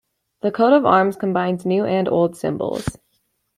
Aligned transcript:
The 0.41 0.51
coat 0.51 0.73
of 0.73 0.83
arms 0.83 1.15
combines 1.15 1.63
new 1.63 1.85
and 1.85 2.07
old 2.09 2.35
symbols. 2.35 2.87